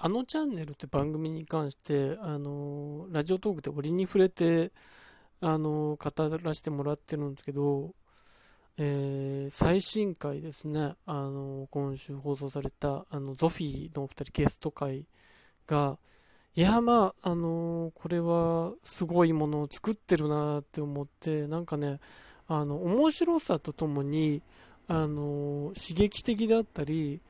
[0.00, 4.70] あのチャンネルって番組に関して、あのラジオトークで折に触れて、
[5.40, 7.94] あの語らせてもらってるんですけど、
[8.78, 15.04] えー、最新回ですね、あの今週放送された、あの、ゾフィーのお二人ゲスト会
[15.66, 15.98] が、
[16.54, 21.98] いや、まあ、あのこれはすごいものを作ってるなって思って、なんかね、
[22.46, 24.42] あの、面白さとともに、
[24.86, 27.20] あの刺激的だったり、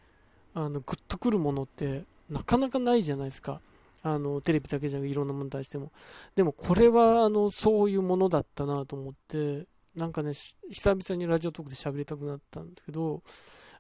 [0.53, 3.61] あの、グッとくるものってなかなかないじゃないですか。
[4.03, 5.93] あの、テレビだけじゃなくいろんなものに対しても。
[6.35, 13.23] でもこれは、あの、そういうものだったなと思って、なんかね、久々にラジオトークで喋りたくなったんですけど、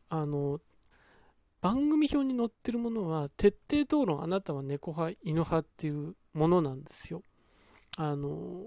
[0.08, 0.60] あの、
[1.60, 7.22] 番組表に載ってるものは、徹底討論、あなたは猫派、犬派っていうものなんですよ。
[7.96, 8.66] あの、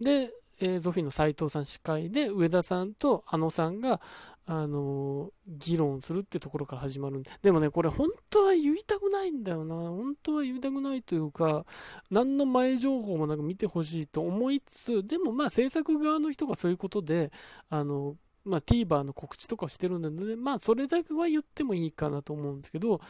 [0.00, 4.00] で、えー、ゾフィーの斎藤さん司会で、上田さんとあのさんが、
[4.46, 7.30] あのー、議論するってところから始まるんで。
[7.42, 9.74] でもね、これ本当は言いたくないんだよな。
[9.74, 11.64] 本当は言いたくないというか、
[12.10, 17.32] 何の前情報もなく見てほしいと思いつつ、でもまあ制作側の人がそういうことで、
[17.70, 23.00] あの、まあ、TVer の告知とかしてるので、まあ、それだけは言ってもいいかなと思うんですけど、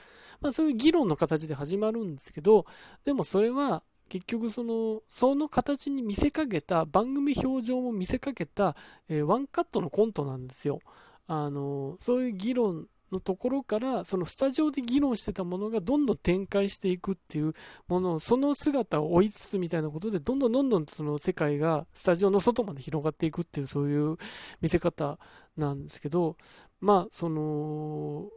[0.41, 2.67] まあ、そういう議論の形で始まるんですけど、
[3.05, 8.75] でもそれは、結局その、その形に見せかけた、番組表情も見せかけた、
[9.09, 10.81] えー、ワンカットのコントなんですよ。
[11.29, 17.55] あの、そういう議論のところから、そのスタジオで議論してたものがどんどん展開していくっていう
[17.87, 24.17] もの、その姿を追いつつみたいなことで、どんどんどんどんその世界がスタジオの外まで広がっていくっていう、そういう
[24.61, 25.21] 見せ方
[25.57, 26.37] なんですけど、
[26.81, 28.29] まあ、その、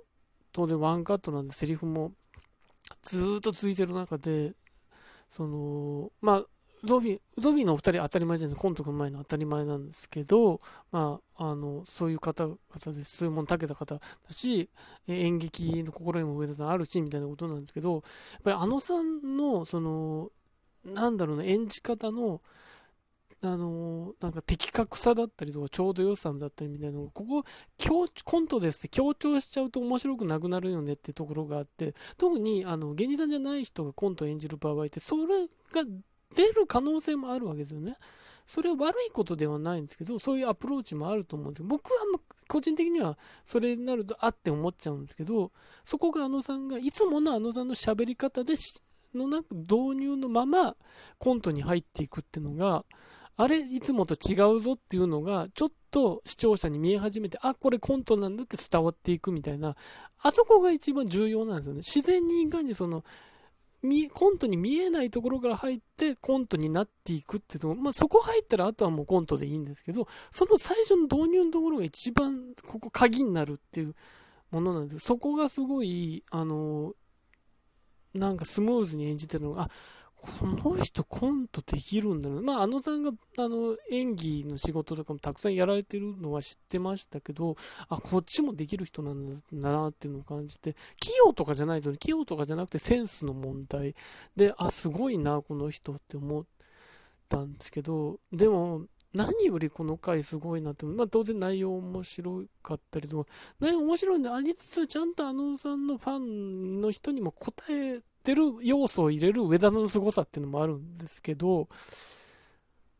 [0.52, 2.12] 当然ワンカットなんでセリフも
[3.02, 4.54] ずっと続いてる中で、
[5.36, 6.44] その、まあ、
[6.84, 10.60] ゾビ、ゾビのお二人当たり前じゃない、コントが前の当たり前なんですけど、
[10.92, 14.70] まあ、あの、そういう方々で数問たけた方だし、
[15.08, 18.02] 演劇の心にも上田さんあるし、みたいなことなんですけど、やっ
[18.44, 20.30] ぱりあのさんの、その、
[20.86, 22.42] なんだろうな、演じ方の、
[23.44, 27.44] あのなんか的確さだったりとか、ちょうど良さだったりみたいなのが、ここ、
[28.24, 35.84] コントですって強調しちゃうと面白くなくなるよねってところがあって、特に、あの、芸人さんじゃない人がコントを演じる場合って、それが
[36.36, 37.98] 出る可能性もあるわけですよね。
[38.46, 42.00] それは悪いことではないんですけど、そういうアプローチもあると思うんですけど、僕は
[42.48, 45.52] 個人的にはそれになるとあって思っちゃうんですけど、
[45.84, 48.56] そこがあのさんが、いつものあのさんの喋り方で、
[49.16, 50.76] のなく導入のまま
[51.18, 52.86] コントに入っていくっていうのが、
[53.36, 59.76] あれ、いつもと違うぞっていうのが、ちょっと視聴者に見え始めて、あ、これコントなんだって伝わっていくみたいな、
[60.22, 61.78] あそこが一番重要なんですよね。
[61.80, 63.04] 自然にいかにその、
[64.14, 73.96] コントに見えないところから入ってコントになっていくっていうのまあ、そこ入ったらあとはもうコントでいいんですけど、その最初の導入のところが一番ここ鍵になるっていう
[74.52, 75.00] ものなんです。
[75.00, 76.94] そこがすごい、あの、
[78.14, 79.70] なんかスムーズに演じてるのが、あ、
[80.16, 82.42] この人コントできるんだな。
[82.42, 87.58] まあ、あのさんが、あの、演技の仕事とかもたくさんやられてるのは知ってましたけど、
[87.90, 93.96] あ、こっちもできる人なんだなっていうのを感じて、器用とかじゃないと、器用とかじゃなくてセンスの問題
[94.38, 96.46] で、あ、すごいな、この人って思っ
[97.28, 103.30] たんですけど、でも、何よりこの回すごいなって、まあ当然内容面白かったりとか、
[103.60, 111.70] 内容面白いんでありつつ、ちゃんとあのさんのファンの人にも答えてる要素を入れる上田の凄さっていうのもあるんですけど、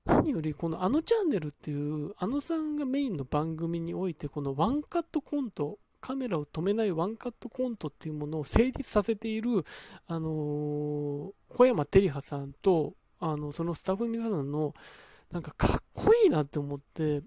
[0.06, 9.66] 何よりこのあのチャンネルっていう、あのさんがメインの番組において、このワンカットコント、カメラを止めないワンカットコントっていうものを成立させている、
[10.08, 14.74] あのー、小山照葉さんと、あの、そのスタッフ皆さんの、
[15.34, 17.24] なんかかっこいいなって思って、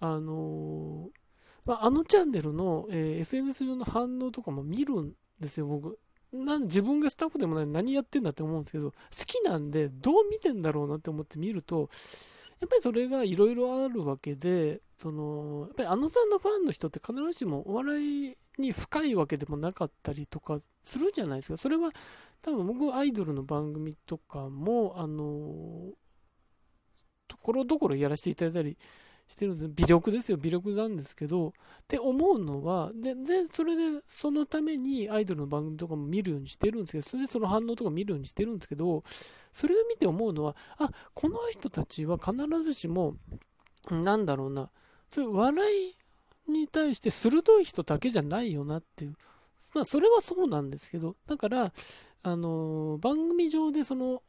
[0.00, 1.08] あのー、
[1.64, 5.98] まあ、あのチャンネルの、えー、SNS 上の反応とかも見るんですよ、僕。
[6.32, 8.96] なん自分がスタッフでもない何やってんだって思うんですけど、好
[9.26, 11.88] きなんでどう見てんだろうなって思って見ると、
[12.60, 21.56] やっぱりそれがいろいろあるわけで、その、やっぱりあのさんのファンの人って必ずしもお笑いに深いわけでもなかったりとかするじゃないですか。
[21.56, 21.90] それは
[22.42, 25.92] 多分僕アイドルの番組とかも、あの、
[27.42, 28.76] ころどころやらせていただいたり
[29.30, 29.68] してるんです。
[29.76, 31.52] 微力ですよ、微力なんですけど、っ
[31.86, 39.04] て思うのは、で、で、それで、そのためにアイドルの番組とかも見るようにしてるんですけど、それでその反応とか見るようにしてるんですけど、
[39.52, 42.34] それを見て思うのは、あ、この人たちは必
[42.64, 43.14] ずしも、
[43.90, 44.68] なんだろうな、
[45.10, 45.92] そういう笑
[46.48, 49.16] いに対して鋭い人だけじゃないよなっていう。
[49.74, 51.72] まあ、それはそうなんですけど、だから、
[52.22, 54.22] あの、番組上でその、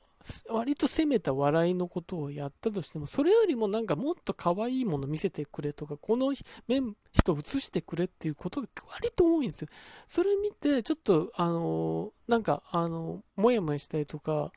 [0.50, 6.33] 割と攻めた笑いのことをやったとしても、それよりもなんかもっと可愛いもの見せてくれとか、この
[6.68, 9.68] 面、人映してくれっていうことが割と多いんですよ。
[10.07, 14.51] それ見て、ちょっと、あの、なんか、あの、もやもやしたりとか、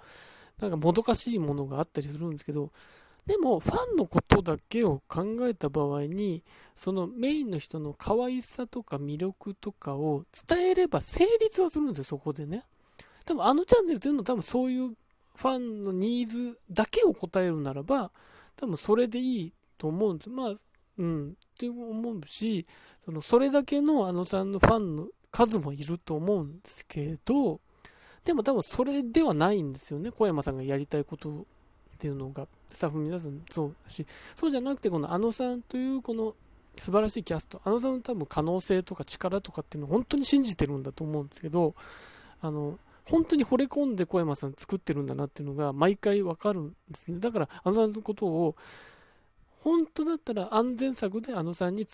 [0.61, 2.71] なんかもどかしいものがあったりするんですけど、
[3.27, 6.45] でも、ファンのことだけを考えた場合に、
[6.77, 12.65] そのメインの人の可愛さとか魅力とかを伝えれば成立はするんですよ、そこでね。
[13.25, 14.95] 多分あのチャンネルというのは多分そういう
[15.37, 18.11] ファンのニーズだけを答えるならば、
[18.57, 20.31] 多分それでいいと思うんです。
[20.31, 20.55] まあ、
[20.99, 22.67] うん、って思うし、
[23.05, 27.61] そのそれだけのあのさんのファンの数もいると思うんですけど、
[28.25, 31.45] でも多分それではないんですよね、小山さんがやりたいことっ
[31.99, 36.35] ていうのが、スタッフ皆さんそうだし、そうじゃなくて、このあのさんというこの
[36.79, 41.75] 素晴らしいキャスト、あのさんの多分可能性とか力とかっていうのを本当に信じてるんだと思うんですけど、
[42.41, 47.19] あの、本当に惚れ込んで小山さん作ってるんだなっていうのが毎回わかるんですね。
[47.19, 48.57] だから、あのさんのことを、
[49.61, 51.87] 本当だったら安全策であのさんに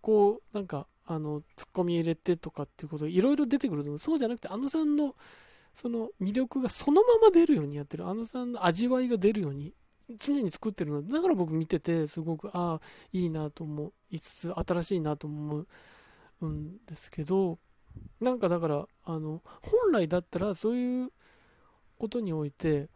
[0.00, 5.14] こう、なんか、あの、突っ込み入れてとかっていうこといろいろ出てくるのそうじゃなくて、あのさんの、
[5.74, 9.74] その魅力がそのまま出るようにやってる、あのさんの味わいが出るように、
[10.18, 11.02] 常に作ってるの。
[11.02, 12.80] で、だから僕見てて、すごく、ああ、
[13.12, 15.66] いいなと思う、いつ新しいなと思
[16.40, 17.58] うんですけど、
[18.20, 21.12] なんかだから、あの、本来だったらそういう
[21.98, 22.88] ことにおいて、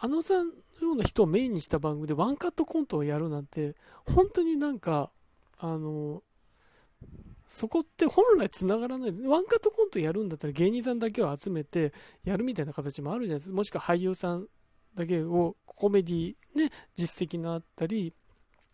[0.00, 0.52] あのさんの
[0.82, 3.74] ような人をメインにした番組でワンカットコントをやるなんて、
[4.06, 5.10] 本当になんか、
[5.58, 6.22] あの、
[7.48, 9.12] そこって本来繋がらない。
[9.26, 11.92] ワンカットコントやるんだったら芸人さんだけを集めて
[12.24, 13.56] やるみたいな形もあるじゃないですか。
[13.56, 14.46] もしくは俳優さん
[14.94, 18.12] だけをコメディね、実績のあったり、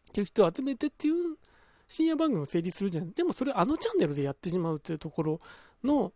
[0.09, 1.37] っていう人を集めてっていう
[1.87, 3.13] 深夜番組も成立するじゃん。
[3.13, 5.41] でもそれあのチャンネルでやってしまうっていうところ
[5.85, 6.13] の、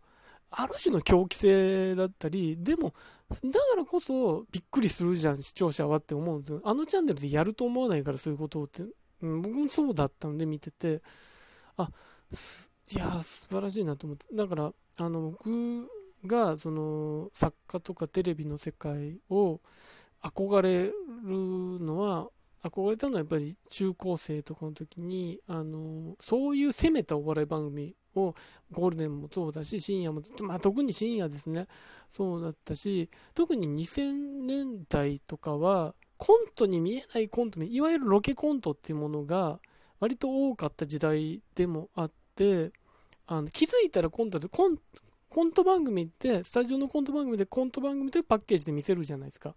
[0.57, 2.93] ある種の狂気性だったり、でも、
[3.29, 6.61] だからこそびっくりするじゃん、視聴者はって思うんですよ。
[6.63, 8.83] あのチャンネルでやると思わないからそういうことをって、
[9.21, 11.01] うん、僕もそうだったので見てて、
[11.77, 11.89] あ、
[12.93, 14.25] いや素晴らしいなと思って。
[14.33, 15.89] だから、あの、僕
[16.25, 19.59] が、その、作家とかテレビの世界を
[20.23, 20.93] 憧れる
[21.83, 22.29] のは、
[22.63, 28.35] 憧れたのはやっぱり中高生とかの時に、あの、そういう攻めたお笑い番組を、
[28.71, 31.67] ゴールデンもそうだし、深夜も、まあ特に深夜ですね、
[32.11, 39.59] そうだったし、特に2000年代とかは、コントに見えないコント、いわゆるロケコントっていうものが、
[39.99, 42.71] 割と多かった時代でもあって、
[43.27, 44.77] あの気づいたらコントでコン、
[45.29, 49.55] コント番組って、スタジオのコント番組でコント番組というパッケージで見せるじゃないですか。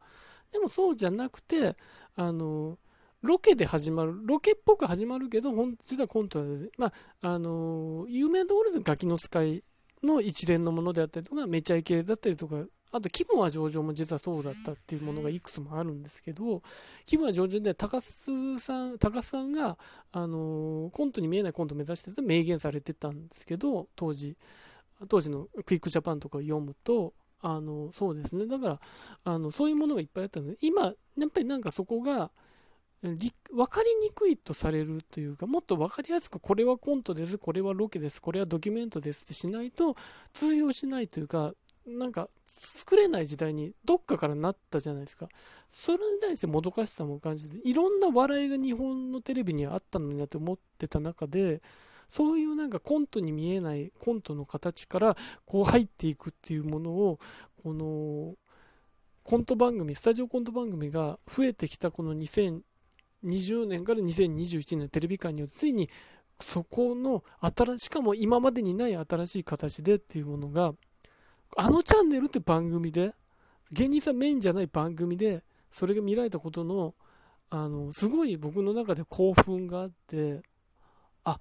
[0.50, 1.76] でもそうじゃなくて、
[2.16, 2.78] あの、
[3.23, 9.65] ロケで始まる、ロケっぽく始まるけど、本実はコントで、まあ、あの有名なところでガキの使い
[10.03, 16.62] の一連のものであったりとか、めちゃイケだったりとか、あと、気分は上々も実はそうだったっていうものがいくつもあるんですけど、
[17.05, 19.76] 気分は上々で、高須さん、高須さんが、
[20.11, 24.38] あのー、コントに見えないコントを目指して明言されてたんですけど、当時、
[25.09, 28.47] 当時のクイックジャパンとかを読むと、あの、そうですね。
[28.47, 28.81] だから、
[29.25, 30.94] あの、そういうものがいっぱいあったので、今、やっ
[31.31, 32.31] ぱりなんかそこが、
[33.00, 39.97] 分かりにくいとされるというか、もっと分かりやすく、これはコントです、これはロケです、これはドキュメントですってしないと
[40.33, 41.55] 通用しないというか、
[41.87, 45.29] なんか作れない時代にどっかからなったじゃないですか。
[45.71, 51.62] それに対してもどかしさも感じて、いろんな笑いが日本のテレビにはあったのになって思ってた中で、
[52.09, 57.19] そういうなんかコントに見えないコントの形からこう入っていくっていうものを、
[57.62, 58.35] この
[59.25, 62.14] コント番組、スタジオコント番組が増えてきたこの
[63.25, 65.88] 20年から2021年テレビ界によってついに
[66.40, 70.72] そこの新しかも今までにない新しい形でっていうものが
[71.56, 73.14] あのチャンネルって番組で、
[73.70, 76.94] 芸人さんメインじゃない番組で、それが見られたことの、
[77.50, 80.42] あの、すごい僕の中で興奮があって、
[81.25, 81.38] あ、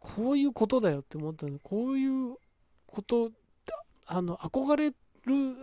[0.00, 1.58] こういうことだよって思ったの。
[1.60, 2.36] こういう
[2.86, 3.30] こと、
[4.06, 4.94] あの、憧れる、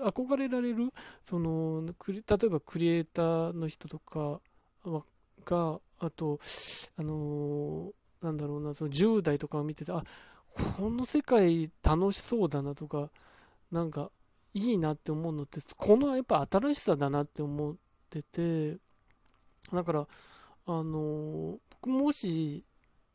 [0.05, 0.91] 憧れられる、
[1.23, 4.39] その、例えばクリエイターの人とか
[5.45, 6.39] が、あと、
[6.97, 10.03] あのなんだろうな、その10代とかを見てて、あ、
[10.77, 13.09] この世界楽しそうだなとか、
[13.71, 14.11] なんか
[14.55, 17.75] いいなって思うのってこのやっぱ新しさだなって思っ
[18.09, 18.77] てて
[19.73, 20.07] だから
[20.67, 22.63] あの僕もし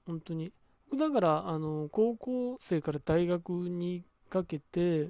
[0.06, 0.52] 本当に
[0.90, 5.08] 僕だからあの高校生から大学にかけて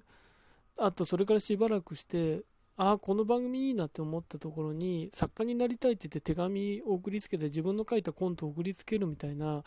[0.79, 2.43] あとそれからしばらくして
[2.83, 9.63] ああ、この番組いいなって思ったところに、作家になりたいって言って手紙を送りつけて自分の書いたコントを送りつけるみたいな、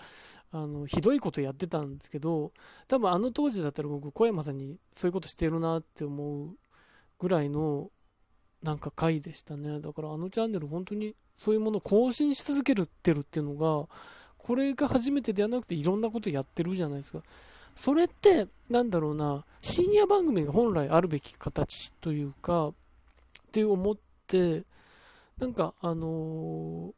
[0.51, 2.53] あの、ひどいことやってたんですけど、
[2.88, 6.55] 多分あの当時だったら僕、小山さんにそういうことしてるなって思う
[7.20, 7.91] ぐらいの、
[8.63, 9.79] なんか回でしたね。
[9.79, 13.88] だからあのチャンネル本当にそういうものを更新し続けるってるっていうのが、
[14.39, 17.22] これが初めてではなくていろんなことやってるじゃないですか。
[17.75, 22.74] それって、なんだろうな、深夜番組が本来あるべき形というか、
[23.53, 23.95] って思っ
[24.25, 24.63] て、
[25.38, 26.91] なんか、あの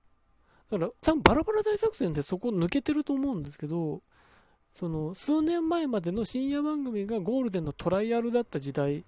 [0.69, 4.01] ー、だから、多分バラバラ大作戦でそこ抜けてると思うんですけど、
[4.73, 9.03] その、数年前までの深夜番組がゴールデンのトライアルだった時代っ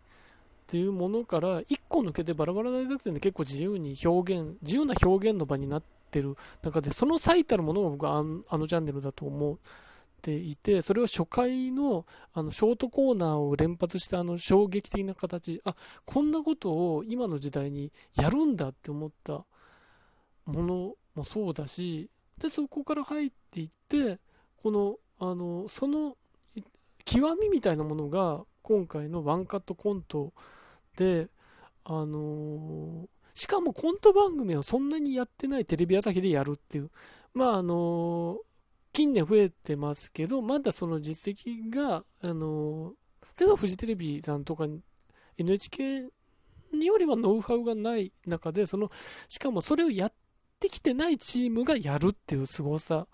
[0.68, 8.18] ていうものから、1個抜けてバラバラ大作戦で結構自由に表現、自由な表現の場になってる中で、その最たるものが僕は
[8.50, 9.60] あのチャンネルだと思う。
[10.28, 19.46] ていて、それを初回のあのショートコーナーを連発したあの衝撃的な形、あこんなことを今の時代にやるんだって思った
[20.46, 24.20] ものもそうだし、で、そこから入っていって、
[24.62, 26.18] この、あの、その
[27.06, 30.34] 極みみたいなものが今回のワンカットコント
[30.98, 31.30] で、
[31.86, 36.90] あのしかもコント番組をそんなにやってないテレビ朝日でやるっていう、
[37.34, 38.40] まああの
[38.98, 42.94] 近年増えてますけど、まだその実績が、あの、
[43.40, 44.66] 例えばフジテレビさんとか
[45.38, 46.08] NHK
[46.74, 48.90] によりはノウハウがない中で、その、
[49.28, 50.14] しかもそれをやっ
[50.60, 53.08] てきてないチームがやるっていう凄さっ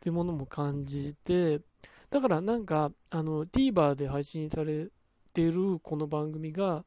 [0.00, 1.60] ていうものも感じて、
[2.10, 4.88] だからなんか、あの、TVer で配信され
[5.32, 6.84] てるこの番組が、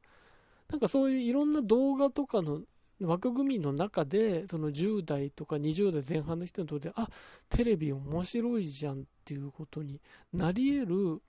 [0.69, 2.59] なんかそういういろんな動画とかの
[3.01, 7.09] 枠組みの中で、その10代とか20代前半の人にとって、あ、
[7.49, 9.99] テレビ面白いじゃんっていうことに
[10.33, 11.21] なり得る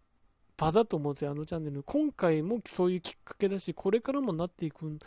[0.57, 1.83] 場だと思うんですよ、あのチャンネル。
[1.83, 4.99] 今回もそういうきっかけだし、これからもなっていく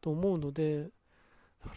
[0.00, 0.90] と思うので、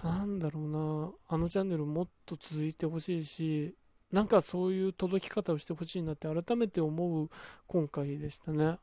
[0.03, 3.75] なんだろうな、あのチャンネルもっと続いてほしいし、
[4.11, 7.29] なんかそういう届き方をしてほしいなって改めて思う
[7.67, 8.77] 今回でしたね。